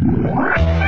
What? 0.00 0.87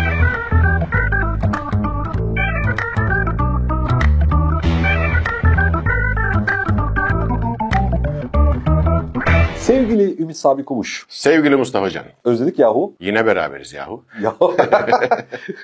Sevgili 9.81 10.23
Ümit 10.23 10.37
Sabi 10.37 10.65
Kumuş. 10.65 11.07
Sevgili 11.09 11.57
Mustafa 11.57 11.91
Can. 11.91 12.05
Özledik 12.25 12.59
yahu. 12.59 12.95
Yine 13.01 13.27
beraberiz 13.27 13.73
yahu. 13.73 14.05
Ya. 14.23 14.35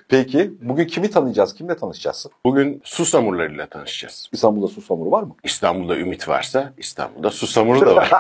Peki 0.08 0.52
bugün 0.62 0.84
kimi 0.84 1.10
tanıyacağız? 1.10 1.54
Kimle 1.54 1.76
tanışacağız? 1.76 2.26
Bugün 2.44 2.80
susamurlarıyla 2.84 3.66
tanışacağız. 3.66 4.28
İstanbul'da 4.32 4.68
susamuru 4.68 5.10
var 5.10 5.22
mı? 5.22 5.34
İstanbul'da 5.44 5.96
ümit 5.96 6.28
varsa 6.28 6.72
İstanbul'da 6.78 7.30
susamuru 7.30 7.80
da 7.86 7.96
var. 7.96 8.10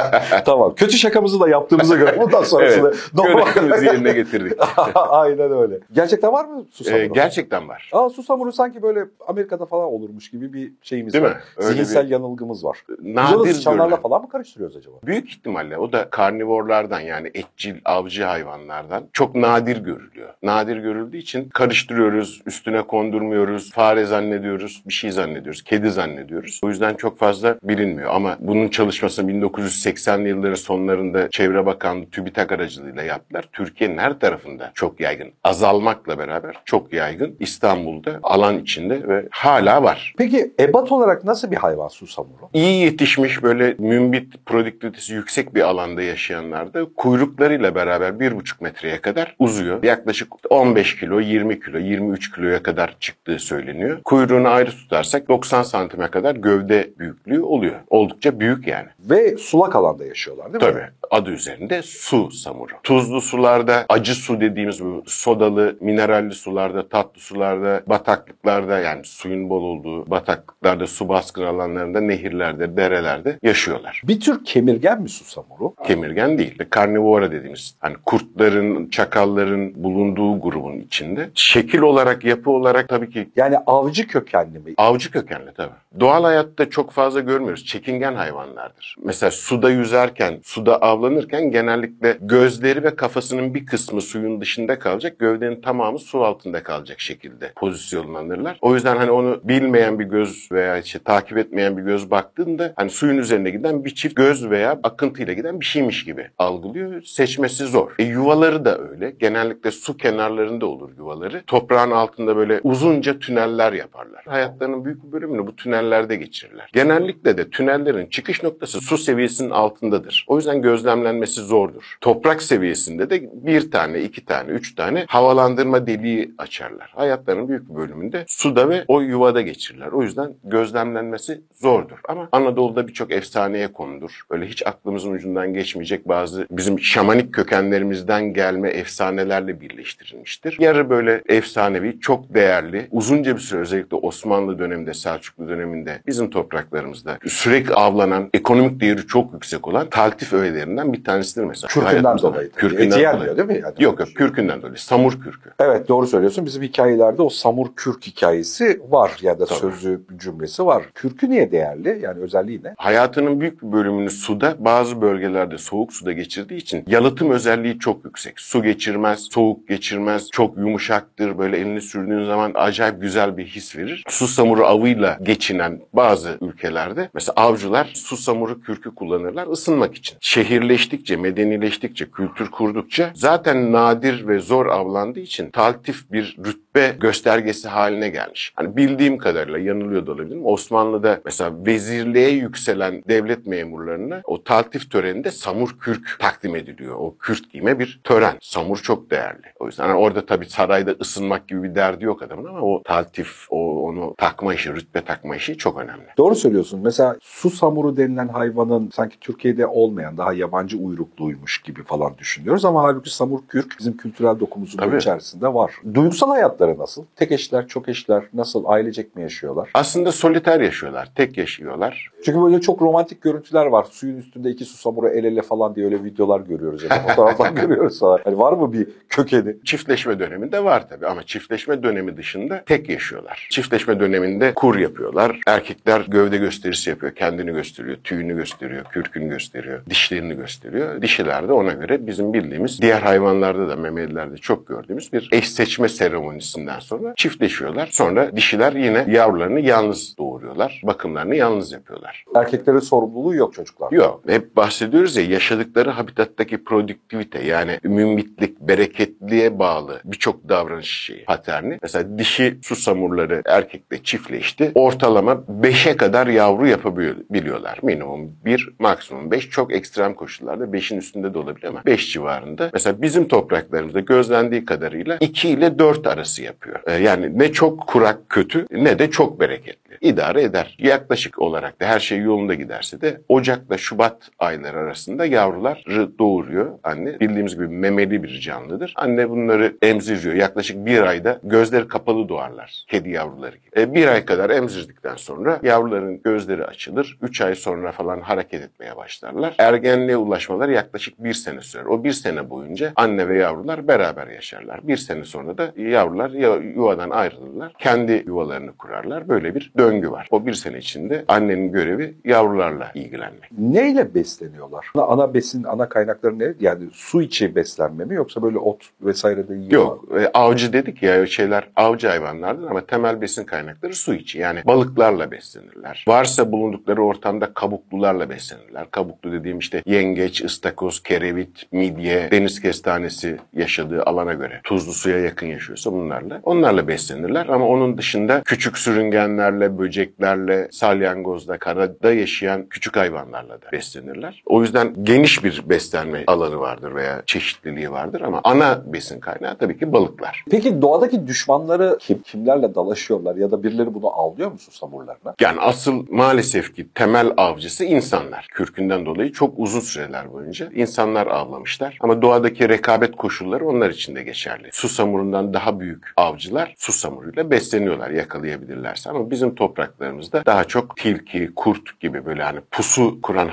tamam. 0.44 0.74
Kötü 0.74 0.96
şakamızı 0.96 1.40
da 1.40 1.48
yaptığımıza 1.48 1.96
göre 1.96 2.20
bundan 2.20 2.42
sonrasını 2.44 2.88
evet. 2.88 3.10
Görevimizi 3.54 3.84
yerine 3.86 4.12
getirdik. 4.12 4.52
Aynen 4.94 5.52
öyle. 5.52 5.78
Gerçekten 5.92 6.32
var 6.32 6.44
mı 6.44 6.64
susamuru? 6.70 7.02
Ee, 7.02 7.06
gerçekten 7.06 7.68
var. 7.68 7.90
Aa 7.92 8.08
susamuru 8.10 8.52
sanki 8.52 8.82
böyle 8.82 9.04
Amerika'da 9.26 9.66
falan 9.66 9.84
olurmuş 9.84 10.30
gibi 10.30 10.52
bir 10.52 10.72
şeyimiz 10.82 11.12
Değil 11.14 11.24
var. 11.24 11.30
mi? 11.30 11.36
Öyle 11.56 11.72
Zihinsel 11.72 12.10
yanılgımız 12.10 12.64
var. 12.64 12.78
Nadir 13.02 13.64
görülen. 13.64 13.96
falan 14.02 14.22
mı 14.22 14.28
karıştırıyoruz 14.28 14.76
acaba? 14.76 14.96
Büyük 15.06 15.35
ihtimalle 15.36 15.78
o 15.78 15.92
da 15.92 16.10
karnivorlardan 16.10 17.00
yani 17.00 17.30
etçil, 17.34 17.76
avcı 17.84 18.24
hayvanlardan 18.24 19.04
çok 19.12 19.34
nadir 19.34 19.76
görülüyor. 19.76 20.28
Nadir 20.42 20.76
görüldüğü 20.76 21.16
için 21.16 21.48
karıştırıyoruz, 21.48 22.42
üstüne 22.46 22.82
kondurmuyoruz, 22.82 23.72
fare 23.72 24.04
zannediyoruz, 24.04 24.82
bir 24.88 24.92
şey 24.92 25.10
zannediyoruz, 25.10 25.62
kedi 25.62 25.90
zannediyoruz. 25.90 26.60
O 26.62 26.68
yüzden 26.68 26.94
çok 26.94 27.18
fazla 27.18 27.58
bilinmiyor 27.62 28.10
ama 28.14 28.36
bunun 28.40 28.68
çalışmasını 28.68 29.30
1980'li 29.30 30.28
yılların 30.28 30.54
sonlarında 30.54 31.30
Çevre 31.30 31.66
Bakanlığı 31.66 32.10
TÜBİTAK 32.10 32.52
aracılığıyla 32.52 33.02
yaptılar. 33.02 33.48
Türkiye'nin 33.52 33.98
her 33.98 34.18
tarafında 34.18 34.70
çok 34.74 35.00
yaygın. 35.00 35.32
Azalmakla 35.44 36.18
beraber 36.18 36.56
çok 36.64 36.92
yaygın. 36.92 37.36
İstanbul'da 37.40 38.20
alan 38.22 38.58
içinde 38.58 39.08
ve 39.08 39.28
hala 39.30 39.82
var. 39.82 40.14
Peki 40.18 40.54
ebat 40.60 40.92
olarak 40.92 41.24
nasıl 41.24 41.50
bir 41.50 41.56
hayvan 41.56 41.88
susamuru? 41.88 42.48
İyi 42.52 42.84
yetişmiş 42.84 43.42
böyle 43.42 43.74
mümbit 43.78 44.46
produktivitesi 44.46 45.14
yüksek 45.14 45.25
bir 45.54 45.62
alanda 45.62 46.02
yaşayanlarda 46.02 46.86
kuyruklarıyla 46.96 47.74
beraber 47.74 48.20
bir 48.20 48.36
buçuk 48.36 48.60
metreye 48.60 49.00
kadar 49.00 49.34
uzuyor. 49.38 49.82
Yaklaşık 49.82 50.28
15 50.50 50.96
kilo, 50.96 51.20
20 51.20 51.60
kilo, 51.60 51.78
23 51.78 52.32
kiloya 52.34 52.62
kadar 52.62 52.96
çıktığı 53.00 53.38
söyleniyor. 53.38 54.02
Kuyruğunu 54.04 54.48
ayrı 54.48 54.70
tutarsak 54.70 55.28
90 55.28 55.62
santime 55.62 56.08
kadar 56.08 56.34
gövde 56.34 56.90
büyüklüğü 56.98 57.42
oluyor. 57.42 57.74
Oldukça 57.90 58.40
büyük 58.40 58.66
yani. 58.66 58.88
Ve 59.00 59.36
sulak 59.36 59.76
alanda 59.76 60.04
yaşıyorlar 60.04 60.52
değil 60.52 60.64
mi? 60.64 60.72
Tabii. 60.72 60.86
Adı 61.10 61.30
üzerinde 61.30 61.82
su 61.82 62.30
samuru. 62.30 62.72
Tuzlu 62.82 63.20
sularda, 63.20 63.86
acı 63.88 64.14
su 64.14 64.40
dediğimiz 64.40 64.84
bu 64.84 65.02
sodalı, 65.06 65.76
mineralli 65.80 66.34
sularda, 66.34 66.88
tatlı 66.88 67.20
sularda, 67.20 67.82
bataklıklarda 67.86 68.78
yani 68.78 69.04
suyun 69.04 69.50
bol 69.50 69.62
olduğu 69.62 70.10
bataklıklarda, 70.10 70.86
su 70.86 71.08
baskın 71.08 71.42
alanlarında, 71.42 72.00
nehirlerde, 72.00 72.76
derelerde 72.76 73.38
yaşıyorlar. 73.42 74.02
Bir 74.04 74.20
tür 74.20 74.44
kemirgen 74.44 75.02
mi 75.02 75.08
susamuru? 75.16 75.74
Kemirgen 75.86 76.38
değil. 76.38 76.58
Karnivora 76.70 77.32
dediğimiz 77.32 77.74
hani 77.80 77.96
kurtların, 78.06 78.88
çakalların 78.88 79.84
bulunduğu 79.84 80.40
grubun 80.40 80.78
içinde. 80.80 81.30
Şekil 81.34 81.78
olarak, 81.78 82.24
yapı 82.24 82.50
olarak 82.50 82.88
tabii 82.88 83.10
ki 83.10 83.28
Yani 83.36 83.56
avcı 83.66 84.06
kökenli 84.06 84.58
mi? 84.58 84.74
Avcı 84.76 85.10
kökenli 85.10 85.54
tabii. 85.56 86.00
Doğal 86.00 86.24
hayatta 86.24 86.70
çok 86.70 86.90
fazla 86.90 87.20
görmüyoruz. 87.20 87.64
Çekingen 87.64 88.14
hayvanlardır. 88.14 88.96
Mesela 89.04 89.30
suda 89.30 89.70
yüzerken, 89.70 90.38
suda 90.42 90.82
avlanırken 90.82 91.50
genellikle 91.50 92.18
gözleri 92.20 92.82
ve 92.82 92.96
kafasının 92.96 93.54
bir 93.54 93.66
kısmı 93.66 94.00
suyun 94.00 94.40
dışında 94.40 94.78
kalacak. 94.78 95.18
Gövdenin 95.18 95.60
tamamı 95.60 95.98
su 95.98 96.24
altında 96.24 96.62
kalacak 96.62 97.00
şekilde 97.00 97.52
pozisyonlanırlar. 97.56 98.58
O 98.60 98.74
yüzden 98.74 98.96
hani 98.96 99.10
onu 99.10 99.40
bilmeyen 99.44 99.98
bir 99.98 100.04
göz 100.04 100.48
veya 100.52 100.78
işte 100.78 100.98
takip 100.98 101.38
etmeyen 101.38 101.76
bir 101.76 101.82
göz 101.82 102.10
baktığında 102.10 102.72
hani 102.76 102.90
suyun 102.90 103.18
üzerinde 103.18 103.50
giden 103.50 103.84
bir 103.84 103.94
çift 103.94 104.16
göz 104.16 104.50
veya 104.50 104.80
akıntıyla 104.96 105.32
giden 105.32 105.60
bir 105.60 105.64
şeymiş 105.64 106.04
gibi 106.04 106.30
algılıyor. 106.38 107.02
Seçmesi 107.02 107.64
zor. 107.64 107.94
E, 107.98 108.04
yuvaları 108.04 108.64
da 108.64 108.78
öyle. 108.78 109.10
Genellikle 109.10 109.70
su 109.70 109.96
kenarlarında 109.96 110.66
olur 110.66 110.90
yuvaları. 110.98 111.42
Toprağın 111.46 111.90
altında 111.90 112.36
böyle 112.36 112.60
uzunca 112.62 113.18
tüneller 113.18 113.72
yaparlar. 113.72 114.24
Hayatlarının 114.28 114.84
büyük 114.84 115.04
bir 115.04 115.12
bölümünü 115.12 115.46
bu 115.46 115.56
tünellerde 115.56 116.16
geçirirler. 116.16 116.70
Genellikle 116.72 117.38
de 117.38 117.50
tünellerin 117.50 118.06
çıkış 118.06 118.42
noktası 118.42 118.80
su 118.80 118.98
seviyesinin 118.98 119.50
altındadır. 119.50 120.24
O 120.28 120.36
yüzden 120.36 120.62
gözlemlenmesi 120.62 121.40
zordur. 121.40 121.96
Toprak 122.00 122.42
seviyesinde 122.42 123.10
de 123.10 123.30
bir 123.32 123.70
tane, 123.70 124.00
iki 124.02 124.24
tane, 124.24 124.50
üç 124.50 124.74
tane 124.74 125.04
havalandırma 125.08 125.86
deliği 125.86 126.34
açarlar. 126.38 126.92
Hayatlarının 126.94 127.48
büyük 127.48 127.70
bir 127.70 127.74
bölümünde 127.74 128.24
suda 128.28 128.68
ve 128.68 128.84
o 128.88 129.00
yuvada 129.00 129.40
geçirirler. 129.40 129.88
O 129.88 130.02
yüzden 130.02 130.34
gözlemlenmesi 130.44 131.40
zordur. 131.54 131.98
Ama 132.08 132.28
Anadolu'da 132.32 132.88
birçok 132.88 133.12
efsaneye 133.12 133.72
konudur. 133.72 134.20
Böyle 134.30 134.46
hiç 134.46 134.66
aklımızın 134.86 135.12
ucundan 135.12 135.54
geçmeyecek 135.54 136.08
bazı 136.08 136.46
bizim 136.50 136.80
şamanik 136.80 137.34
kökenlerimizden 137.34 138.32
gelme 138.34 138.70
efsanelerle 138.70 139.60
birleştirilmiştir. 139.60 140.56
Yarı 140.60 140.90
böyle 140.90 141.22
efsanevi, 141.28 142.00
çok 142.00 142.34
değerli, 142.34 142.88
uzunca 142.90 143.34
bir 143.34 143.40
süre 143.40 143.60
özellikle 143.60 143.96
Osmanlı 143.96 144.58
döneminde, 144.58 144.94
Selçuklu 144.94 145.48
döneminde 145.48 146.02
bizim 146.06 146.30
topraklarımızda 146.30 147.18
sürekli 147.26 147.74
avlanan, 147.74 148.30
ekonomik 148.34 148.80
değeri 148.80 149.06
çok 149.06 149.32
yüksek 149.32 149.68
olan 149.68 149.90
taltif 149.90 150.32
öğelerinden 150.32 150.92
bir 150.92 151.04
tanesidir 151.04 151.44
mesela. 151.44 151.68
Kürkünden 151.68 152.18
dolayı. 152.18 152.50
Kürkünden 152.50 152.98
Eti 152.98 153.16
dolayı. 153.16 153.36
değil 153.36 153.48
mi? 153.48 153.60
Yani? 153.62 153.74
Yok 153.78 154.00
yok 154.00 154.08
kürkünden 154.14 154.62
dolayı. 154.62 154.76
Samur 154.78 155.12
kürkü. 155.12 155.50
Evet 155.58 155.88
doğru 155.88 156.06
söylüyorsun. 156.06 156.46
Bizim 156.46 156.62
hikayelerde 156.62 157.22
o 157.22 157.28
samur 157.28 157.66
kürk 157.76 158.06
hikayesi 158.06 158.80
var 158.88 159.18
ya 159.22 159.40
da 159.40 159.46
Tabii. 159.46 159.58
sözü 159.58 160.00
cümlesi 160.16 160.66
var. 160.66 160.82
Kürkü 160.94 161.30
niye 161.30 161.52
değerli? 161.52 161.98
Yani 162.02 162.20
özelliği 162.20 162.60
ne? 162.64 162.74
Hayatının 162.78 163.40
büyük 163.40 163.62
bir 163.62 163.72
bölümünü 163.72 164.10
suda, 164.10 164.56
bazı 164.76 165.00
bölgelerde 165.00 165.58
soğuk 165.58 165.92
suda 165.92 166.12
geçirdiği 166.12 166.56
için 166.56 166.84
yalıtım 166.86 167.30
özelliği 167.30 167.78
çok 167.78 168.04
yüksek. 168.04 168.40
Su 168.40 168.62
geçirmez, 168.62 169.28
soğuk 169.30 169.68
geçirmez, 169.68 170.30
çok 170.30 170.58
yumuşaktır. 170.58 171.38
Böyle 171.38 171.58
elini 171.58 171.80
sürdüğün 171.80 172.24
zaman 172.24 172.52
acayip 172.54 173.00
güzel 173.00 173.36
bir 173.36 173.46
his 173.46 173.76
verir. 173.76 174.04
Su 174.08 174.26
samuru 174.26 174.66
avıyla 174.66 175.18
geçinen 175.22 175.80
bazı 175.92 176.38
ülkelerde 176.40 177.10
mesela 177.14 177.34
avcılar 177.36 177.90
su 177.94 178.16
samuru 178.16 178.60
kürkü 178.60 178.94
kullanırlar 178.94 179.46
ısınmak 179.46 179.94
için. 179.94 180.16
Şehirleştikçe, 180.20 181.16
medenileştikçe, 181.16 182.10
kültür 182.10 182.50
kurdukça 182.50 183.10
zaten 183.14 183.72
nadir 183.72 184.28
ve 184.28 184.38
zor 184.38 184.66
avlandığı 184.66 185.20
için 185.20 185.50
taltif 185.50 186.12
bir 186.12 186.36
rütbe 186.44 186.96
göstergesi 187.00 187.68
haline 187.68 188.08
gelmiş. 188.08 188.52
Hani 188.56 188.76
bildiğim 188.76 189.18
kadarıyla 189.18 189.58
yanılıyor 189.58 190.06
da 190.06 190.12
olabilirim. 190.12 190.46
Osmanlı'da 190.46 191.20
mesela 191.24 191.52
vezirliğe 191.66 192.30
yükselen 192.30 193.02
devlet 193.08 193.46
memurlarına 193.46 194.20
o 194.24 194.42
taltif 194.42 194.65
töreninde 194.70 195.30
samur 195.30 195.76
kürk 195.80 196.16
takdim 196.18 196.56
ediliyor. 196.56 196.96
O 196.98 197.16
kürk 197.18 197.50
giyme 197.52 197.78
bir 197.78 198.00
tören. 198.04 198.34
Samur 198.40 198.76
çok 198.76 199.10
değerli. 199.10 199.46
O 199.60 199.66
yüzden 199.66 199.84
hani 199.84 199.98
orada 199.98 200.26
tabii 200.26 200.46
sarayda 200.46 200.94
ısınmak 201.00 201.48
gibi 201.48 201.62
bir 201.62 201.74
derdi 201.74 202.04
yok 202.04 202.22
adamın 202.22 202.44
ama 202.44 202.60
o 202.60 202.82
taltif, 202.82 203.46
o 203.50 203.82
onu 203.82 204.14
takma 204.18 204.54
işi, 204.54 204.74
rütbe 204.74 205.04
takma 205.04 205.36
işi 205.36 205.58
çok 205.58 205.78
önemli. 205.78 206.04
Doğru 206.18 206.34
söylüyorsun. 206.34 206.80
Mesela 206.84 207.16
su 207.20 207.50
samuru 207.50 207.96
denilen 207.96 208.28
hayvanın 208.28 208.90
sanki 208.94 209.20
Türkiye'de 209.20 209.66
olmayan 209.66 210.18
daha 210.18 210.32
yabancı 210.32 210.78
uyrukluymuş 210.78 211.62
gibi 211.62 211.84
falan 211.84 212.18
düşünüyoruz 212.18 212.64
ama 212.64 212.82
halbuki 212.82 213.14
samur 213.14 213.40
kürk 213.48 213.76
bizim 213.78 213.96
kültürel 213.96 214.40
dokumuzun 214.40 214.78
Tabii. 214.78 214.96
içerisinde 214.96 215.54
var. 215.54 215.72
Duygusal 215.94 216.30
hayatları 216.30 216.78
nasıl? 216.78 217.04
Tek 217.16 217.32
eşler, 217.32 217.68
çok 217.68 217.88
eşler 217.88 218.24
nasıl? 218.34 218.64
Ailecek 218.66 219.16
mi 219.16 219.22
yaşıyorlar? 219.22 219.70
Aslında 219.74 220.12
soliter 220.12 220.60
yaşıyorlar, 220.60 221.12
tek 221.14 221.38
yaşıyorlar. 221.38 222.10
Çünkü 222.24 222.42
böyle 222.42 222.60
çok 222.60 222.82
romantik 222.82 223.22
görüntüler 223.22 223.66
var. 223.66 223.86
Suyun 223.90 224.16
üstünde 224.16 224.50
iki 224.56 224.64
susamuru 224.64 225.08
el 225.08 225.24
ele 225.24 225.42
falan 225.42 225.74
diye 225.74 225.86
öyle 225.86 226.04
videolar 226.04 226.40
görüyoruz. 226.40 226.82
Ya 226.82 226.90
da 226.90 226.94
fotoğraflar 226.94 227.50
görüyoruz 227.62 228.00
falan. 228.00 228.20
Hani 228.24 228.38
var 228.38 228.52
mı 228.52 228.72
bir 228.72 228.88
kökeni? 229.08 229.56
Çiftleşme 229.64 230.18
döneminde 230.18 230.64
var 230.64 230.88
tabii 230.88 231.06
ama 231.06 231.22
çiftleşme 231.22 231.82
dönemi 231.82 232.16
dışında 232.16 232.62
tek 232.66 232.88
yaşıyorlar. 232.88 233.48
Çiftleşme 233.50 234.00
döneminde 234.00 234.52
kur 234.54 234.78
yapıyorlar. 234.78 235.40
Erkekler 235.46 236.00
gövde 236.08 236.36
gösterisi 236.36 236.90
yapıyor. 236.90 237.14
Kendini 237.14 237.52
gösteriyor, 237.52 237.96
tüyünü 238.04 238.36
gösteriyor, 238.36 238.84
kürkünü 238.84 239.28
gösteriyor, 239.28 239.80
dişlerini 239.90 240.34
gösteriyor. 240.36 241.02
Dişiler 241.02 241.48
de 241.48 241.52
ona 241.52 241.72
göre 241.72 242.06
bizim 242.06 242.32
bildiğimiz 242.32 242.82
diğer 242.82 243.02
hayvanlarda 243.02 243.68
da 243.68 243.76
memelilerde 243.76 244.36
çok 244.36 244.66
gördüğümüz 244.66 245.12
bir 245.12 245.28
eş 245.32 245.50
seçme 245.50 245.88
seremonisinden 245.88 246.78
sonra 246.78 247.14
çiftleşiyorlar. 247.16 247.88
Sonra 247.92 248.36
dişiler 248.36 248.72
yine 248.72 249.04
yavrularını 249.08 249.60
yalnız 249.60 250.18
doğuruyorlar. 250.18 250.80
Bakımlarını 250.84 251.36
yalnız 251.36 251.72
yapıyorlar. 251.72 252.24
Erkeklerin 252.34 252.78
sorumluluğu 252.78 253.34
yok 253.34 253.54
çocuklar. 253.54 253.92
Yok. 253.92 254.22
Hep 254.26 254.45
hep 254.46 254.56
bahsediyoruz 254.56 255.16
ya 255.16 255.24
yaşadıkları 255.24 255.90
habitattaki 255.90 256.64
produktivite 256.64 257.44
yani 257.44 257.78
mümbitlik, 257.82 258.60
bereketliye 258.60 259.58
bağlı 259.58 260.00
birçok 260.04 260.48
davranış 260.48 260.90
şeyi, 260.90 261.24
paterni. 261.24 261.78
Mesela 261.82 262.18
dişi 262.18 262.58
susamurları 262.62 263.42
erkekle 263.46 264.02
çiftleşti. 264.02 264.72
Ortalama 264.74 265.32
5'e 265.32 265.96
kadar 265.96 266.26
yavru 266.26 266.66
yapabiliyorlar. 266.66 267.78
Minimum 267.82 268.32
1, 268.44 268.68
maksimum 268.78 269.30
5. 269.30 269.50
Çok 269.50 269.72
ekstrem 269.72 270.14
koşullarda 270.14 270.64
5'in 270.64 270.98
üstünde 270.98 271.34
de 271.34 271.38
olabilir 271.38 271.66
ama 271.68 271.82
5 271.86 272.12
civarında. 272.12 272.70
Mesela 272.72 273.02
bizim 273.02 273.28
topraklarımızda 273.28 274.00
gözlendiği 274.00 274.64
kadarıyla 274.64 275.16
2 275.20 275.48
ile 275.48 275.78
4 275.78 276.06
arası 276.06 276.42
yapıyor. 276.42 276.80
Ee, 276.86 276.92
yani 276.92 277.38
ne 277.38 277.52
çok 277.52 277.86
kurak 277.86 278.28
kötü 278.28 278.66
ne 278.70 278.98
de 278.98 279.10
çok 279.10 279.40
bereketli 279.40 279.86
idare 280.00 280.42
eder. 280.42 280.76
Yaklaşık 280.78 281.38
olarak 281.38 281.80
da 281.80 281.86
her 281.86 282.00
şey 282.00 282.18
yolunda 282.18 282.54
giderse 282.54 283.00
de 283.00 283.20
Ocak'la 283.28 283.78
Şubat 283.78 284.30
ayları 284.38 284.78
arasında 284.78 285.26
yavruları 285.26 286.18
doğuruyor 286.18 286.78
anne. 286.82 287.20
Bildiğimiz 287.20 287.54
gibi 287.54 287.68
memeli 287.68 288.22
bir 288.22 288.40
canlıdır. 288.40 288.92
Anne 288.96 289.30
bunları 289.30 289.76
emziriyor. 289.82 290.34
Yaklaşık 290.34 290.86
bir 290.86 291.02
ayda 291.02 291.40
gözleri 291.42 291.88
kapalı 291.88 292.28
doğarlar. 292.28 292.84
Kedi 292.88 293.10
yavruları 293.10 293.56
gibi. 293.56 293.80
E, 293.80 293.94
bir 293.94 294.06
ay 294.06 294.24
kadar 294.24 294.50
emzirdikten 294.50 295.16
sonra 295.16 295.60
yavruların 295.62 296.22
gözleri 296.22 296.64
açılır. 296.64 297.18
Üç 297.22 297.40
ay 297.40 297.54
sonra 297.54 297.92
falan 297.92 298.20
hareket 298.20 298.62
etmeye 298.62 298.96
başlarlar. 298.96 299.54
Ergenliğe 299.58 300.16
ulaşmalar 300.16 300.68
yaklaşık 300.68 301.24
bir 301.24 301.34
sene 301.34 301.60
sürer. 301.60 301.84
O 301.84 302.04
bir 302.04 302.12
sene 302.12 302.50
boyunca 302.50 302.92
anne 302.96 303.28
ve 303.28 303.38
yavrular 303.38 303.88
beraber 303.88 304.26
yaşarlar. 304.26 304.80
Bir 304.88 304.96
sene 304.96 305.24
sonra 305.24 305.58
da 305.58 305.72
yavrular 305.76 306.30
yuvadan 306.60 307.10
ayrılırlar. 307.10 307.72
Kendi 307.78 308.22
yuvalarını 308.26 308.72
kurarlar. 308.72 309.28
Böyle 309.28 309.54
bir 309.54 309.72
döngü 309.78 310.10
var. 310.10 310.28
O 310.30 310.46
bir 310.46 310.54
sene 310.54 310.78
içinde 310.78 311.24
annenin 311.28 311.72
görevi 311.72 312.14
yavrularla 312.24 312.90
ilgilenmek. 312.94 313.52
Neyle 313.58 314.14
besleniyorlar? 314.26 314.86
Ana 314.94 315.34
besin, 315.34 315.64
ana 315.64 315.88
kaynakları 315.88 316.38
ne? 316.38 316.54
Yani 316.60 316.84
su 316.92 317.22
içi 317.22 317.54
beslenme 317.54 318.04
mi 318.04 318.14
yoksa 318.14 318.42
böyle 318.42 318.58
ot 318.58 318.90
vesaire 319.00 319.48
de 319.48 319.54
yiyor 319.54 319.70
Yok. 319.70 320.04
E, 320.20 320.30
avcı 320.34 320.72
dedik 320.72 321.02
ya 321.02 321.26
şeyler 321.26 321.68
avcı 321.76 322.08
hayvanlardır 322.08 322.66
ama 322.66 322.80
temel 322.80 323.20
besin 323.20 323.44
kaynakları 323.44 323.94
su 323.94 324.14
içi. 324.14 324.38
Yani 324.38 324.60
balıklarla 324.66 325.30
beslenirler. 325.30 326.04
Varsa 326.08 326.52
bulundukları 326.52 327.02
ortamda 327.02 327.54
kabuklularla 327.54 328.30
beslenirler. 328.30 328.90
Kabuklu 328.90 329.32
dediğim 329.32 329.58
işte 329.58 329.82
yengeç, 329.86 330.44
ıstakoz, 330.44 331.02
kerevit, 331.02 331.72
midye, 331.72 332.28
deniz 332.30 332.60
kestanesi 332.60 333.36
yaşadığı 333.52 334.02
alana 334.02 334.32
göre 334.32 334.60
tuzlu 334.64 334.92
suya 334.92 335.18
yakın 335.18 335.46
yaşıyorsa 335.46 335.92
bunlarla. 335.92 336.40
Onlarla 336.42 336.88
beslenirler 336.88 337.46
ama 337.46 337.68
onun 337.68 337.98
dışında 337.98 338.42
küçük 338.44 338.78
sürüngenlerle, 338.78 339.78
böceklerle, 339.78 340.68
salyangozla, 340.70 341.58
karada 341.58 342.12
yaşayan 342.12 342.66
küçük 342.66 342.96
hayvanlarla 342.96 343.62
da 343.62 343.72
beslenirler. 343.72 344.15
O 344.46 344.62
yüzden 344.62 344.94
geniş 345.02 345.44
bir 345.44 345.62
beslenme 345.68 346.24
alanı 346.26 346.60
vardır 346.60 346.94
veya 346.94 347.22
çeşitliliği 347.26 347.90
vardır 347.90 348.20
ama 348.20 348.40
ana 348.44 348.82
besin 348.92 349.20
kaynağı 349.20 349.58
tabii 349.58 349.78
ki 349.78 349.92
balıklar. 349.92 350.44
Peki 350.50 350.82
doğadaki 350.82 351.26
düşmanları 351.26 351.96
kim, 352.00 352.22
kimlerle 352.22 352.74
dalaşıyorlar 352.74 353.36
ya 353.36 353.50
da 353.50 353.62
birileri 353.62 353.94
bunu 353.94 354.20
avlıyor 354.20 354.52
mu 354.52 354.58
susamurlarına? 354.58 355.34
Yani 355.40 355.60
asıl 355.60 356.06
maalesef 356.10 356.74
ki 356.74 356.88
temel 356.94 357.32
avcısı 357.36 357.84
insanlar. 357.84 358.46
Kürkünden 358.50 359.06
dolayı 359.06 359.32
çok 359.32 359.54
uzun 359.58 359.80
süreler 359.80 360.32
boyunca 360.32 360.68
insanlar 360.74 361.26
avlamışlar. 361.26 361.98
Ama 362.00 362.22
doğadaki 362.22 362.68
rekabet 362.68 363.16
koşulları 363.16 363.66
onlar 363.66 363.90
için 363.90 364.16
de 364.16 364.22
geçerli. 364.22 364.68
Susamurundan 364.72 365.54
daha 365.54 365.80
büyük 365.80 366.12
avcılar 366.16 366.74
susamuruyla 366.78 367.50
besleniyorlar 367.50 368.10
yakalayabilirlerse. 368.10 369.10
Ama 369.10 369.30
bizim 369.30 369.54
topraklarımızda 369.54 370.42
daha 370.46 370.64
çok 370.64 370.96
tilki, 370.96 371.50
kurt 371.56 372.00
gibi 372.00 372.26
böyle 372.26 372.42
hani 372.42 372.60
pusu 372.70 373.20
kuran 373.22 373.48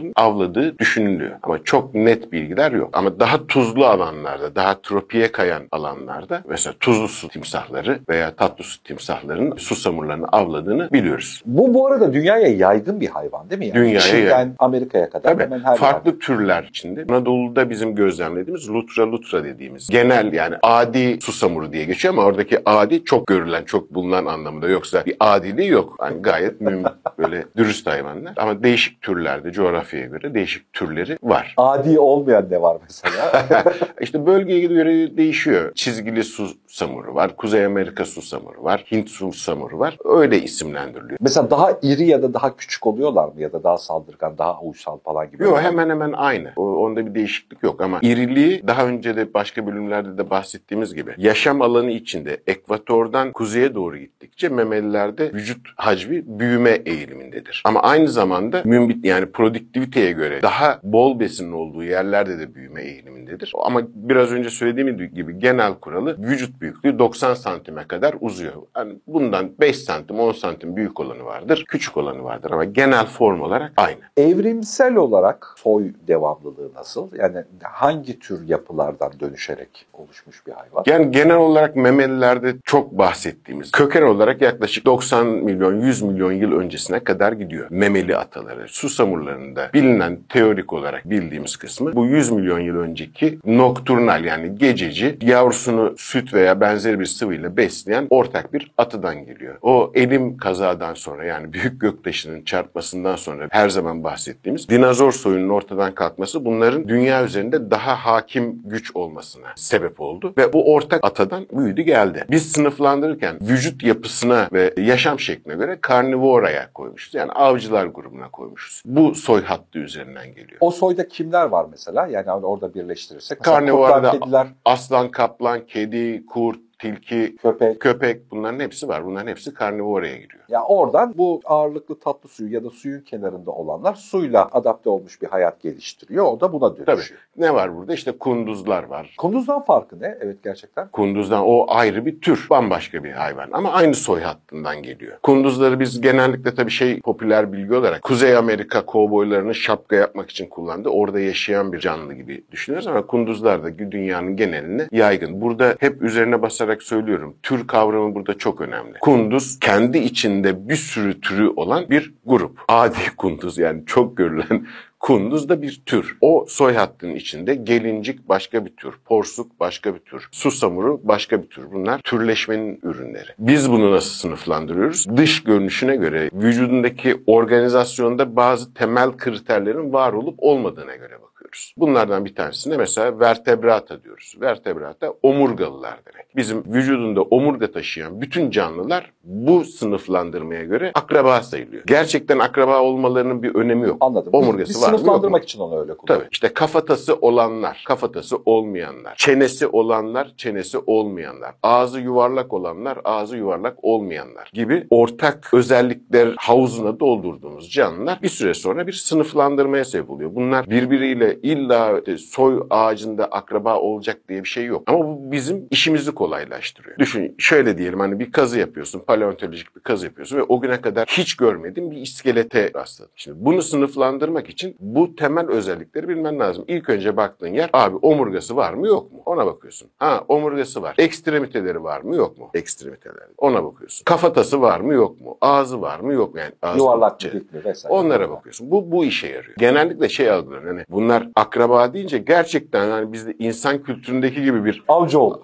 hayvanların 0.00 0.12
avladığı 0.16 0.78
düşünülüyor. 0.78 1.32
Ama 1.42 1.64
çok 1.64 1.94
net 1.94 2.32
bilgiler 2.32 2.72
yok. 2.72 2.90
Ama 2.92 3.20
daha 3.20 3.46
tuzlu 3.46 3.86
alanlarda, 3.86 4.54
daha 4.54 4.80
tropiye 4.82 5.32
kayan 5.32 5.62
alanlarda 5.72 6.42
mesela 6.48 6.74
tuzlu 6.80 7.08
su 7.08 7.28
timsahları 7.28 8.00
veya 8.08 8.34
tatlı 8.34 8.64
su 8.64 8.82
timsahlarının 8.82 9.56
susamurlarını 9.56 10.26
avladığını 10.26 10.90
biliyoruz. 10.92 11.42
Bu 11.46 11.74
bu 11.74 11.86
arada 11.86 12.12
dünyaya 12.12 12.48
yaygın 12.48 13.00
bir 13.00 13.08
hayvan 13.08 13.50
değil 13.50 13.58
mi? 13.58 13.66
Yani 13.66 13.74
dünyaya 13.74 14.00
Çin'den 14.00 14.38
yaygın. 14.38 14.54
Amerika'ya 14.58 15.10
kadar 15.10 15.32
Tabii, 15.32 15.42
hemen 15.42 15.60
her 15.60 15.76
farklı 15.76 16.10
yerde. 16.10 16.18
türler 16.20 16.64
içinde. 16.64 17.04
Anadolu'da 17.10 17.70
bizim 17.70 17.94
gözlemlediğimiz 17.94 18.70
lutra 18.70 19.12
lutra 19.12 19.44
dediğimiz 19.44 19.88
genel 19.88 20.32
yani 20.32 20.54
adi 20.62 21.18
susamuru 21.20 21.72
diye 21.72 21.84
geçiyor 21.84 22.14
ama 22.14 22.24
oradaki 22.24 22.58
adi 22.64 23.04
çok 23.04 23.26
görülen, 23.26 23.64
çok 23.64 23.94
bulunan 23.94 24.26
anlamında 24.26 24.68
yoksa 24.68 25.04
bir 25.06 25.16
adiliği 25.20 25.68
yok. 25.68 25.96
Yani 26.02 26.22
gayet 26.22 26.60
mühim, 26.60 26.82
böyle 27.18 27.44
dürüst 27.56 27.86
hayvanlar. 27.86 28.32
Ama 28.36 28.62
değişik 28.62 29.02
türlerde 29.02 29.52
coğrafyaya 29.90 30.06
göre 30.06 30.34
değişik 30.34 30.72
türleri 30.72 31.18
var. 31.22 31.54
Adi 31.56 31.98
olmayan 31.98 32.46
ne 32.50 32.62
var 32.62 32.76
mesela? 32.82 33.44
İşte 34.00 34.26
bölgeye 34.26 34.60
göre 34.60 35.16
değişiyor. 35.16 35.72
Çizgili 35.74 36.24
susamuru 36.70 37.14
var, 37.14 37.36
Kuzey 37.36 37.64
Amerika 37.64 38.04
susamuru 38.04 38.64
var, 38.64 38.84
Hint 38.90 39.10
susamuru 39.10 39.78
var. 39.78 39.98
Öyle 40.04 40.42
isimlendiriliyor. 40.42 41.18
mesela 41.20 41.50
daha 41.50 41.70
iri 41.82 42.06
ya 42.06 42.22
da 42.22 42.34
daha 42.34 42.56
küçük 42.56 42.86
oluyorlar 42.86 43.24
mı 43.24 43.40
ya 43.40 43.52
da 43.52 43.64
daha 43.64 43.78
saldırgan, 43.78 44.38
daha 44.38 44.60
uysal 44.60 44.98
falan 44.98 45.30
gibi? 45.30 45.44
Yok 45.44 45.60
hemen 45.60 45.90
hemen 45.90 46.12
aynı. 46.12 46.52
O, 46.56 46.62
onda 46.62 47.06
bir 47.06 47.14
değişiklik 47.14 47.62
yok 47.62 47.80
ama 47.80 47.98
iriliği 48.02 48.62
daha 48.66 48.86
önce 48.86 49.16
de 49.16 49.34
başka 49.34 49.66
bölümlerde 49.66 50.18
de 50.18 50.30
bahsettiğimiz 50.30 50.94
gibi 50.94 51.14
yaşam 51.18 51.62
alanı 51.62 51.90
içinde 51.90 52.40
ekvatordan 52.46 53.32
kuzeye 53.32 53.74
doğru 53.74 53.98
gittikçe 53.98 54.48
memelilerde 54.48 55.32
vücut 55.32 55.68
hacmi 55.76 56.22
büyüme 56.26 56.70
eğilimindedir. 56.70 57.62
Ama 57.64 57.82
aynı 57.82 58.08
zamanda 58.08 58.62
mümbit 58.64 59.04
yani 59.04 59.26
produktiviteye 59.26 60.12
göre 60.12 60.42
daha 60.42 60.80
bol 60.82 61.20
besinin 61.20 61.52
olduğu 61.52 61.84
yerlerde 61.84 62.38
de 62.38 62.54
büyüme 62.54 62.82
eğilimindedir. 62.82 63.52
Ama 63.64 63.82
biraz 63.94 64.32
önce 64.32 64.50
söylediğim 64.50 64.96
gibi 65.14 65.38
genel 65.38 65.74
kuralı 65.74 66.16
vücut 66.18 66.59
büyüklüğü 66.60 66.98
90 66.98 67.34
santime 67.34 67.84
kadar 67.84 68.14
uzuyor. 68.20 68.52
Yani 68.76 68.94
bundan 69.06 69.50
5 69.60 69.78
santim 69.78 70.20
10 70.20 70.32
santim 70.32 70.76
büyük 70.76 71.00
olanı 71.00 71.24
vardır, 71.24 71.64
küçük 71.68 71.96
olanı 71.96 72.24
vardır 72.24 72.50
ama 72.50 72.64
genel 72.64 73.06
form 73.06 73.40
olarak 73.40 73.72
aynı. 73.76 73.98
Evrimsel 74.16 74.94
olarak 74.94 75.54
soy 75.56 75.92
devamlılığı 76.08 76.74
nasıl? 76.74 77.08
Yani 77.18 77.36
hangi 77.62 78.18
tür 78.18 78.48
yapılardan 78.48 79.12
dönüşerek 79.20 79.86
oluşmuş 79.92 80.46
bir 80.46 80.52
hayvan? 80.52 80.82
Yani 80.86 81.10
genel 81.10 81.36
olarak 81.36 81.76
memelilerde 81.76 82.56
çok 82.64 82.92
bahsettiğimiz 82.92 83.70
köken 83.70 84.02
olarak 84.02 84.40
yaklaşık 84.42 84.84
90 84.84 85.26
milyon 85.26 85.80
100 85.80 86.02
milyon 86.02 86.32
yıl 86.32 86.52
öncesine 86.52 87.04
kadar 87.04 87.32
gidiyor. 87.32 87.66
Memeli 87.70 88.16
ataları, 88.16 88.68
susamurlarında 88.68 89.70
bilinen 89.74 90.18
teorik 90.28 90.72
olarak 90.72 91.10
bildiğimiz 91.10 91.56
kısmı 91.56 91.94
bu 91.94 92.06
100 92.06 92.30
milyon 92.30 92.60
yıl 92.60 92.76
önceki 92.76 93.38
nokturnal 93.44 94.24
yani 94.24 94.58
gececi 94.58 95.18
yavrusunu 95.22 95.94
süt 95.96 96.34
veya 96.34 96.49
benzeri 96.60 97.00
bir 97.00 97.06
sıvıyla 97.06 97.56
besleyen 97.56 98.06
ortak 98.10 98.52
bir 98.52 98.72
atıdan 98.78 99.24
geliyor. 99.24 99.58
O 99.62 99.92
elim 99.94 100.36
kazadan 100.36 100.94
sonra 100.94 101.24
yani 101.24 101.52
büyük 101.52 101.80
göktaşının 101.80 102.42
çarpmasından 102.42 103.16
sonra 103.16 103.46
her 103.50 103.68
zaman 103.68 104.04
bahsettiğimiz 104.04 104.68
dinozor 104.68 105.12
soyunun 105.12 105.48
ortadan 105.48 105.94
kalkması 105.94 106.44
bunların 106.44 106.88
dünya 106.88 107.24
üzerinde 107.24 107.70
daha 107.70 107.94
hakim 107.94 108.62
güç 108.64 108.96
olmasına 108.96 109.46
sebep 109.56 110.00
oldu 110.00 110.34
ve 110.38 110.52
bu 110.52 110.74
ortak 110.74 111.04
atadan 111.04 111.46
büyüdü 111.52 111.82
geldi. 111.82 112.24
Biz 112.30 112.52
sınıflandırırken 112.52 113.38
vücut 113.40 113.82
yapısına 113.82 114.48
ve 114.52 114.74
yaşam 114.76 115.20
şekline 115.20 115.54
göre 115.54 115.78
karnivoraya 115.80 116.72
koymuşuz. 116.72 117.14
Yani 117.14 117.32
avcılar 117.32 117.86
grubuna 117.86 118.28
koymuşuz. 118.28 118.82
Bu 118.84 119.14
soy 119.14 119.44
hattı 119.44 119.78
üzerinden 119.78 120.26
geliyor. 120.26 120.58
O 120.60 120.70
soyda 120.70 121.08
kimler 121.08 121.46
var 121.46 121.66
mesela? 121.70 122.06
Yani 122.06 122.30
orada 122.30 122.74
birleştirirsek. 122.74 123.38
Kurtlar, 123.38 124.12
kediler, 124.12 124.46
aslan, 124.64 125.10
kaplan, 125.10 125.66
kedi, 125.66 126.26
kurt, 126.26 126.39
curto 126.40 126.69
tilki, 126.80 127.36
köpek. 127.36 127.80
köpek 127.80 128.30
bunların 128.30 128.60
hepsi 128.60 128.88
var. 128.88 129.04
Bunların 129.04 129.26
hepsi 129.26 129.54
karnivoraya 129.54 130.16
giriyor. 130.16 130.44
Ya 130.48 130.62
oradan 130.62 131.14
bu 131.16 131.40
ağırlıklı 131.44 132.00
tatlı 132.00 132.28
suyu 132.28 132.52
ya 132.52 132.64
da 132.64 132.70
suyun 132.70 133.00
kenarında 133.00 133.50
olanlar 133.50 133.94
suyla 133.94 134.48
adapte 134.52 134.90
olmuş 134.90 135.22
bir 135.22 135.26
hayat 135.26 135.60
geliştiriyor. 135.60 136.24
O 136.24 136.40
da 136.40 136.52
buna 136.52 136.74
Tabii. 136.74 136.86
dönüşüyor. 136.86 137.20
Ne 137.36 137.54
var 137.54 137.76
burada? 137.76 137.94
İşte 137.94 138.12
kunduzlar 138.12 138.82
var. 138.84 139.14
Kunduzdan 139.18 139.64
farkı 139.64 140.00
ne? 140.00 140.18
Evet 140.20 140.36
gerçekten. 140.44 140.88
Kunduzdan 140.88 141.42
o 141.44 141.66
ayrı 141.68 142.06
bir 142.06 142.20
tür, 142.20 142.46
bambaşka 142.50 143.04
bir 143.04 143.12
hayvan 143.12 143.48
ama 143.52 143.72
aynı 143.72 143.94
soy 143.94 144.20
hattından 144.20 144.82
geliyor. 144.82 145.18
Kunduzları 145.22 145.80
biz 145.80 146.00
genellikle 146.00 146.54
tabii 146.54 146.70
şey 146.70 147.00
popüler 147.00 147.52
bilgi 147.52 147.74
olarak 147.74 148.02
Kuzey 148.02 148.36
Amerika 148.36 148.86
kovboylarını 148.86 149.54
şapka 149.54 149.96
yapmak 149.96 150.30
için 150.30 150.46
kullandı. 150.46 150.88
Orada 150.88 151.20
yaşayan 151.20 151.72
bir 151.72 151.78
canlı 151.78 152.14
gibi 152.14 152.44
düşünüyoruz 152.50 152.86
ama 152.86 153.06
kunduzlar 153.06 153.64
da 153.64 153.78
dünyanın 153.78 154.36
geneline 154.36 154.88
yaygın. 154.92 155.40
Burada 155.40 155.76
hep 155.80 156.02
üzerine 156.02 156.42
basarak 156.42 156.69
söylüyorum. 156.78 157.36
Tür 157.42 157.66
kavramı 157.66 158.14
burada 158.14 158.38
çok 158.38 158.60
önemli. 158.60 158.98
Kunduz 159.00 159.58
kendi 159.60 159.98
içinde 159.98 160.68
bir 160.68 160.76
sürü 160.76 161.20
türü 161.20 161.48
olan 161.48 161.90
bir 161.90 162.14
grup. 162.26 162.58
Adi 162.68 162.98
kunduz 163.16 163.58
yani 163.58 163.82
çok 163.86 164.16
görülen 164.16 164.66
Kunduz 165.00 165.48
da 165.48 165.62
bir 165.62 165.82
tür. 165.86 166.16
O 166.20 166.46
soy 166.48 166.74
hattının 166.74 167.14
içinde 167.14 167.54
gelincik 167.54 168.28
başka 168.28 168.64
bir 168.64 168.70
tür, 168.76 168.94
porsuk 169.04 169.60
başka 169.60 169.94
bir 169.94 169.98
tür, 169.98 170.28
susamuru 170.32 171.00
başka 171.04 171.42
bir 171.42 171.48
tür. 171.48 171.72
Bunlar 171.72 172.00
türleşmenin 172.04 172.80
ürünleri. 172.82 173.28
Biz 173.38 173.70
bunu 173.70 173.90
nasıl 173.92 174.10
sınıflandırıyoruz? 174.10 175.16
Dış 175.16 175.42
görünüşüne 175.42 175.96
göre 175.96 176.30
vücudundaki 176.32 177.22
organizasyonda 177.26 178.36
bazı 178.36 178.74
temel 178.74 179.16
kriterlerin 179.16 179.92
var 179.92 180.12
olup 180.12 180.34
olmadığına 180.38 180.96
göre 180.96 181.19
bakıyoruz. 181.50 181.74
Bunlardan 181.76 182.24
bir 182.24 182.34
tanesine 182.34 182.76
mesela 182.76 183.20
vertebrata 183.20 184.02
diyoruz. 184.02 184.34
Vertebrata 184.40 185.14
omurgalılar 185.22 186.00
demek. 186.12 186.36
Bizim 186.36 186.64
vücudunda 186.66 187.22
omurga 187.22 187.72
taşıyan 187.72 188.20
bütün 188.20 188.50
canlılar 188.50 189.12
bu 189.24 189.64
sınıflandırmaya 189.64 190.64
göre 190.64 190.92
akraba 190.94 191.42
sayılıyor. 191.42 191.82
Gerçekten 191.86 192.38
akraba 192.38 192.80
olmalarının 192.80 193.42
bir 193.42 193.54
önemi 193.54 193.86
yok. 193.86 193.96
Anladım. 194.00 194.34
Omurgası 194.34 194.70
Biz 194.70 194.82
var 194.82 194.92
mı, 194.92 194.98
sınıflandırmak 194.98 195.44
için 195.44 195.60
onu 195.60 195.80
öyle 195.80 195.88
Tabii. 195.88 195.98
kullanıyoruz. 195.98 196.28
İşte 196.32 196.48
kafatası 196.48 197.14
olanlar, 197.14 197.84
kafatası 197.86 198.36
olmayanlar, 198.44 199.14
çenesi 199.16 199.66
olanlar, 199.66 200.32
çenesi 200.36 200.78
olmayanlar, 200.86 201.54
ağzı 201.62 202.00
yuvarlak 202.00 202.52
olanlar, 202.52 202.98
ağzı 203.04 203.36
yuvarlak 203.36 203.84
olmayanlar 203.84 204.50
gibi 204.52 204.86
ortak 204.90 205.54
özellikler 205.54 206.34
havuzuna 206.38 207.00
doldurduğumuz 207.00 207.70
canlılar 207.70 208.22
bir 208.22 208.28
süre 208.28 208.54
sonra 208.54 208.86
bir 208.86 208.92
sınıflandırmaya 208.92 209.84
sebep 209.84 210.10
oluyor. 210.10 210.34
Bunlar 210.34 210.70
birbiriyle 210.70 211.39
illa 211.42 211.98
işte 211.98 212.18
soy 212.18 212.62
ağacında 212.70 213.24
akraba 213.24 213.76
olacak 213.78 214.20
diye 214.28 214.42
bir 214.44 214.48
şey 214.48 214.64
yok. 214.64 214.82
Ama 214.86 215.04
bu 215.04 215.32
bizim 215.32 215.66
işimizi 215.70 216.12
kolaylaştırıyor. 216.14 216.98
Düşün 216.98 217.34
şöyle 217.38 217.78
diyelim 217.78 218.00
hani 218.00 218.18
bir 218.18 218.32
kazı 218.32 218.58
yapıyorsun, 218.58 219.00
paleontolojik 219.06 219.76
bir 219.76 219.80
kazı 219.80 220.06
yapıyorsun 220.06 220.38
ve 220.38 220.42
o 220.42 220.60
güne 220.60 220.80
kadar 220.80 221.08
hiç 221.08 221.36
görmediğin 221.36 221.90
bir 221.90 221.96
iskelete 221.96 222.70
rastladın. 222.74 223.12
Şimdi 223.16 223.44
bunu 223.44 223.62
sınıflandırmak 223.62 224.48
için 224.48 224.76
bu 224.80 225.16
temel 225.16 225.48
özellikleri 225.48 226.08
bilmen 226.08 226.38
lazım. 226.38 226.64
İlk 226.68 226.88
önce 226.88 227.16
baktığın 227.16 227.54
yer 227.54 227.70
abi 227.72 227.96
omurgası 227.96 228.56
var 228.56 228.72
mı 228.72 228.86
yok 228.86 229.12
mu? 229.12 229.22
Ona 229.26 229.46
bakıyorsun. 229.46 229.90
Ha 229.98 230.24
omurgası 230.28 230.82
var. 230.82 230.94
Ekstremiteleri 230.98 231.82
var 231.84 232.00
mı 232.00 232.16
yok 232.16 232.38
mu? 232.38 232.50
Ekstremiteleri. 232.54 233.30
Ona 233.38 233.64
bakıyorsun. 233.64 234.04
Kafatası 234.04 234.60
var 234.60 234.80
mı 234.80 234.94
yok 234.94 235.20
mu? 235.20 235.38
Ağzı 235.40 235.80
var 235.80 236.00
mı 236.00 236.12
yok 236.12 236.34
mu? 236.34 236.40
Yani 236.40 236.52
ağzı 236.62 236.78
Yuvarlak 236.78 237.24
mı. 237.24 237.40
Onlara 237.88 238.30
bakıyorsun. 238.30 238.70
Bu 238.70 238.90
bu 238.90 239.04
işe 239.04 239.26
yarıyor. 239.26 239.54
Genellikle 239.58 240.08
şey 240.08 240.30
algılanıyor. 240.30 240.74
Hani 240.74 240.84
bunlar 240.88 241.28
akraba 241.36 241.94
deyince 241.94 242.18
gerçekten 242.18 242.90
hani 242.90 243.12
bizde 243.12 243.34
insan 243.38 243.82
kültüründeki 243.82 244.42
gibi 244.42 244.64
bir 244.64 244.84
Avcıoğlu. 244.88 245.42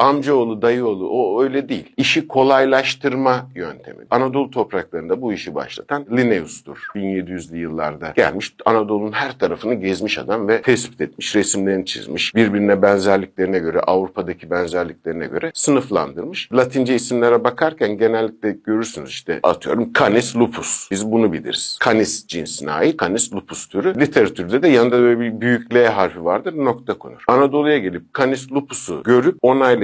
Amcaoğlu, 0.00 0.62
dayıoğlu 0.62 1.08
o 1.08 1.42
öyle 1.42 1.68
değil. 1.68 1.92
İşi 1.96 2.28
kolaylaştırma 2.28 3.46
yöntemi. 3.54 4.04
Anadolu 4.10 4.50
topraklarında 4.50 5.22
bu 5.22 5.32
işi 5.32 5.54
başlatan 5.54 6.06
Linnaeus'tur. 6.16 6.78
1700'lü 6.94 7.56
yıllarda 7.56 8.12
gelmiş. 8.16 8.54
Anadolu'nun 8.64 9.12
her 9.12 9.38
tarafını 9.38 9.74
gezmiş 9.74 10.18
adam 10.18 10.48
ve 10.48 10.62
tespit 10.62 11.00
etmiş, 11.00 11.36
resimlerini 11.36 11.86
çizmiş. 11.86 12.34
Birbirine 12.34 12.82
benzerliklerine 12.82 13.58
göre, 13.58 13.80
Avrupa'daki 13.80 14.50
benzerliklerine 14.50 15.26
göre 15.26 15.50
sınıflandırmış. 15.54 16.52
Latince 16.52 16.94
isimlere 16.94 17.44
bakarken 17.44 17.98
genellikle 17.98 18.56
görürsünüz 18.66 19.10
işte 19.10 19.40
atıyorum 19.42 19.92
Canis 19.98 20.36
lupus. 20.36 20.90
Biz 20.90 21.12
bunu 21.12 21.32
biliriz. 21.32 21.78
Canis 21.84 22.26
cinsine 22.26 22.70
ait 22.72 23.00
Canis 23.00 23.32
lupus 23.32 23.66
türü. 23.66 24.00
Literatürde 24.00 24.62
de 24.62 24.68
yanında 24.68 25.00
böyle 25.00 25.20
bir 25.20 25.40
büyük 25.40 25.74
L 25.74 25.86
harfi 25.86 26.24
vardır, 26.24 26.54
nokta 26.56 26.98
konur. 26.98 27.24
Anadolu'ya 27.28 27.78
gelip 27.78 28.14
Canis 28.18 28.52
lupus'u 28.52 29.02
görüp 29.02 29.38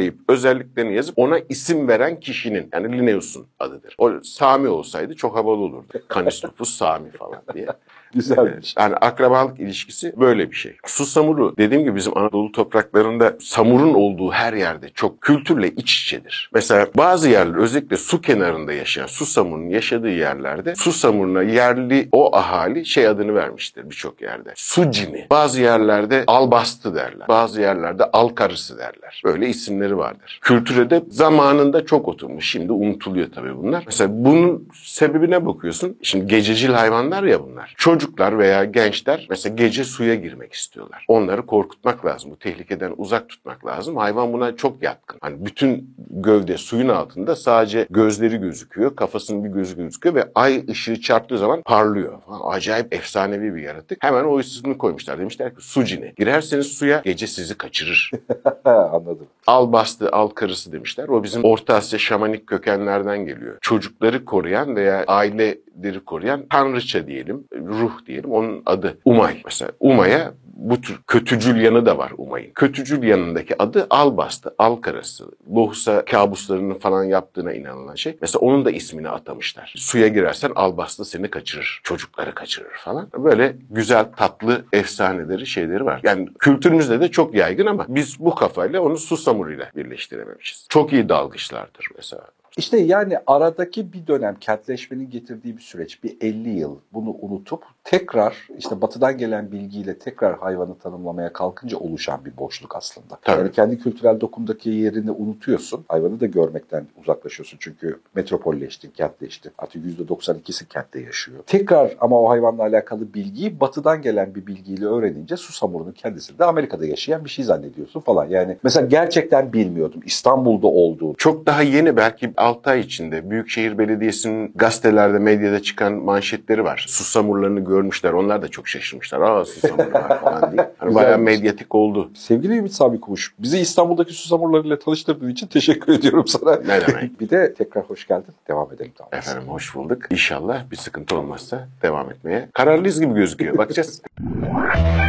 onaylayıp 0.07 0.21
özelliklerini 0.29 0.95
yazıp 0.95 1.19
ona 1.19 1.39
isim 1.39 1.89
veren 1.89 2.21
kişinin 2.21 2.69
yani 2.73 2.99
Linnaeus'un 2.99 3.47
adıdır. 3.59 3.95
O 3.99 4.21
Sami 4.23 4.69
olsaydı 4.69 5.15
çok 5.15 5.37
havalı 5.37 5.57
olurdu. 5.57 5.87
Canis 6.15 6.45
lupus 6.45 6.75
Sami 6.77 7.11
falan 7.11 7.43
diye. 7.55 7.67
Güzelmiş. 8.15 8.75
Yani 8.79 8.97
akrabalık 8.97 9.61
ilişkisi 9.61 10.13
böyle 10.17 10.51
bir 10.51 10.57
şey. 10.57 10.77
Susamuru 10.87 11.57
dediğim 11.59 11.85
gibi 11.85 11.97
bizim 11.97 12.19
Anadolu 12.19 12.53
topraklarında 12.53 13.37
samurun 13.41 13.95
olduğu 13.95 14.33
her 14.33 14.53
yerde 14.53 14.89
çok 14.89 15.21
kültürle 15.21 15.71
iç 15.71 16.03
içedir. 16.03 16.51
Mesela 16.55 16.87
bazı 16.97 17.29
yerler 17.29 17.57
özellikle 17.59 17.97
su 17.97 18.21
kenarında 18.21 18.73
yaşayan 18.73 19.07
susamurun 19.07 19.69
yaşadığı 19.69 20.11
yerlerde 20.11 20.75
susamuruna 20.75 21.43
yerli 21.43 22.09
o 22.13 22.37
ahali 22.37 22.87
şey 22.87 23.09
adını 23.09 23.35
vermiştir 23.35 23.91
birçok 23.91 24.23
yerde. 24.23 24.53
Su 24.57 24.91
cini. 24.91 25.27
Bazı 25.31 25.61
yerlerde 25.63 26.25
albastı 26.27 26.95
derler. 26.95 27.29
Bazı 27.29 27.61
yerlerde 27.61 28.05
al 28.05 28.29
karısı 28.29 28.79
derler. 28.79 29.23
Böyle 29.25 29.49
isimleri 29.49 29.97
vardır. 29.97 30.39
Kültüre 30.43 30.91
de 30.91 31.03
zamanında 31.11 31.87
çok 31.87 32.09
oturmuş. 32.09 32.51
Şimdi 32.51 32.73
unutuluyor 32.73 33.29
tabii 33.35 33.57
bunlar. 33.57 33.83
Mesela 33.87 34.11
bunun 34.13 34.69
sebebine 34.75 35.47
bakıyorsun. 35.47 35.97
Şimdi 36.03 36.27
gececil 36.27 36.71
hayvanlar 36.71 37.25
ya 37.25 37.43
bunlar. 37.43 37.75
Çocuklar 37.99 38.39
veya 38.39 38.65
gençler 38.65 39.27
mesela 39.31 39.55
gece 39.55 39.85
suya 39.85 40.15
girmek 40.15 40.53
istiyorlar. 40.53 41.05
Onları 41.09 41.47
korkutmak 41.47 42.07
lazım. 42.07 42.31
Bu 42.31 42.39
tehlikeden 42.39 42.95
uzak 42.97 43.29
tutmak 43.29 43.67
lazım. 43.67 43.97
Hayvan 43.97 44.33
buna 44.33 44.57
çok 44.57 44.83
yatkın. 44.83 45.19
Hani 45.23 45.47
bütün 45.47 45.95
gövde 46.11 46.57
suyun 46.57 46.89
altında 46.89 47.37
sadece 47.37 47.87
gözleri 47.91 48.37
gözüküyor. 48.37 48.97
Kafasının 48.97 49.45
bir 49.45 49.49
gözü 49.49 49.77
gözüküyor 49.77 50.15
ve 50.15 50.29
ay 50.35 50.65
ışığı 50.71 51.01
çarptığı 51.01 51.39
zaman 51.39 51.63
parlıyor. 51.63 52.21
Falan. 52.27 52.41
Acayip 52.57 52.95
efsanevi 52.95 53.55
bir 53.55 53.63
yaratık. 53.63 54.05
Hemen 54.05 54.25
o 54.25 54.41
ismini 54.41 54.79
koymuşlar. 54.79 55.19
Demişler 55.19 55.55
ki 55.55 55.61
su 55.61 55.85
cini. 55.85 56.13
Girerseniz 56.17 56.67
suya 56.67 57.01
gece 57.05 57.27
sizi 57.27 57.59
kaçırır. 57.59 58.11
Anladım. 58.65 59.27
al 59.47 59.73
bastı, 59.73 60.11
al 60.11 60.29
karısı 60.29 60.73
demişler. 60.73 61.09
O 61.09 61.23
bizim 61.23 61.45
Orta 61.45 61.75
Asya 61.75 61.99
şamanik 61.99 62.47
kökenlerden 62.47 63.27
geliyor. 63.27 63.59
Çocukları 63.61 64.25
koruyan 64.25 64.77
veya 64.77 65.05
aileleri 65.07 66.01
koruyan 66.07 66.47
tanrıça 66.51 67.07
diyelim, 67.07 67.45
ruh 67.67 67.86
diyelim. 68.07 68.33
Onun 68.33 68.63
adı 68.67 68.99
Umay. 69.05 69.43
Mesela 69.45 69.71
Umay'a 69.81 70.35
bu 70.57 70.81
tür 70.81 71.01
kötücül 71.07 71.61
yanı 71.61 71.87
da 71.87 71.99
var 71.99 72.13
Umay'ın. 72.19 72.51
Kötücül 72.55 73.03
yanındaki 73.03 73.63
adı 73.63 73.87
Albastı, 73.91 74.55
Al 74.59 74.77
karısı. 74.77 75.25
Lohusa 75.55 76.05
kabuslarını 76.05 76.79
falan 76.79 77.05
yaptığına 77.05 77.53
inanılan 77.53 77.95
şey. 77.95 78.17
Mesela 78.21 78.41
onun 78.41 78.65
da 78.65 78.71
ismini 78.71 79.09
atamışlar. 79.09 79.73
Suya 79.77 80.09
girersen 80.09 80.53
Albastı 80.55 81.05
seni 81.05 81.31
kaçırır. 81.31 81.81
Çocukları 81.85 82.35
kaçırır 82.35 82.75
falan. 82.85 83.09
Böyle 83.19 83.57
güzel 83.71 84.05
tatlı 84.17 84.65
efsaneleri 84.73 85.47
şeyleri 85.47 85.85
var. 85.85 86.01
Yani 86.03 86.29
kültürümüzde 86.39 87.01
de 87.01 87.11
çok 87.11 87.35
yaygın 87.35 87.67
ama 87.67 87.87
biz 87.89 88.21
bu 88.21 88.35
kafayla 88.35 88.81
onu 88.81 88.97
susamuruyla 88.97 89.71
birleştirememişiz. 89.77 90.67
Çok 90.69 90.93
iyi 90.93 91.09
dalgıçlardır 91.09 91.89
mesela. 91.97 92.23
İşte 92.57 92.79
yani 92.79 93.19
aradaki 93.27 93.93
bir 93.93 94.07
dönem 94.07 94.37
kentleşmenin 94.41 95.11
getirdiği 95.11 95.57
bir 95.57 95.63
süreç, 95.63 96.05
bir 96.05 96.17
50 96.21 96.49
yıl 96.49 96.77
bunu 96.93 97.17
unutup 97.21 97.65
tekrar 97.85 98.49
işte 98.59 98.81
batıdan 98.81 99.19
gelen 99.19 99.53
bilgiyle 99.53 99.99
tekrar 99.99 100.39
hayvanı 100.39 100.79
tanımlamaya 100.79 101.33
kalkınca 101.33 101.79
oluşan 101.79 102.25
bir 102.25 102.37
boşluk 102.37 102.77
aslında. 102.77 103.19
Tabii. 103.23 103.39
Yani 103.39 103.53
kendi 103.53 103.79
kültürel 103.79 104.21
dokundaki 104.21 104.71
yerini 104.71 105.11
unutuyorsun. 105.11 105.85
Hayvanı 105.89 106.21
da 106.21 106.27
görmekten 106.27 106.87
uzaklaşıyorsun 107.01 107.59
çünkü 107.61 108.01
metropolleştin, 108.15 108.91
kentleştin. 108.91 109.53
Artık 109.59 109.85
%92'si 109.85 110.69
kentte 110.69 111.01
yaşıyor. 111.01 111.39
Tekrar 111.47 111.97
ama 112.01 112.21
o 112.21 112.29
hayvanla 112.29 112.63
alakalı 112.63 113.15
bilgiyi 113.15 113.61
batıdan 113.61 114.03
gelen 114.03 114.35
bir 114.35 114.47
bilgiyle 114.47 114.87
öğrenince 114.87 115.37
susamurunun 115.37 115.93
kendisi 115.93 116.39
de 116.39 116.45
Amerika'da 116.45 116.87
yaşayan 116.87 117.25
bir 117.25 117.31
şey 117.31 117.45
zannediyorsun 117.45 118.01
falan. 118.01 118.27
Yani 118.27 118.57
mesela 118.63 118.87
gerçekten 118.87 119.53
bilmiyordum 119.53 120.01
İstanbul'da 120.05 120.67
olduğunu. 120.67 121.15
Çok 121.17 121.47
daha 121.47 121.63
yeni 121.63 121.97
belki 121.97 122.33
6 122.47 122.71
ay 122.71 122.81
içinde 122.81 123.31
Büyükşehir 123.31 123.79
Belediyesi'nin 123.79 124.53
gazetelerde, 124.55 125.19
medyada 125.19 125.63
çıkan 125.63 125.93
manşetleri 125.93 126.65
var. 126.65 126.85
Susamurlarını 126.89 127.61
görmüşler. 127.61 128.13
Onlar 128.13 128.43
da 128.43 128.49
çok 128.49 128.69
şaşırmışlar. 128.69 129.21
Aa 129.21 129.45
susamurlar 129.45 130.21
falan 130.21 130.53
diye. 130.53 130.71
Hani 130.79 130.95
bayağı 130.95 131.19
medyatik 131.19 131.75
oldu. 131.75 132.11
Sevgili 132.15 132.57
Ümit 132.57 132.73
Sami 132.73 133.01
Kumuş, 133.01 133.35
bizi 133.39 133.59
İstanbul'daki 133.59 134.13
susamurlarıyla 134.13 134.79
tanıştırdığın 134.79 135.29
için 135.29 135.47
teşekkür 135.47 135.93
ediyorum 135.93 136.27
sana. 136.27 136.57
Ne 136.57 136.87
demek? 136.87 137.21
bir 137.21 137.31
de 137.31 137.55
tekrar 137.55 137.85
hoş 137.85 138.07
geldin. 138.07 138.35
Devam 138.49 138.73
edelim. 138.73 138.93
Tamam. 138.99 139.11
Efendim 139.13 139.49
hoş 139.49 139.75
bulduk. 139.75 140.03
İnşallah 140.11 140.71
bir 140.71 140.77
sıkıntı 140.77 141.19
olmazsa 141.19 141.69
devam 141.83 142.11
etmeye 142.11 142.49
kararlıyız 142.53 143.01
gibi 143.01 143.15
gözüküyor. 143.15 143.59
Bakacağız. 143.59 144.03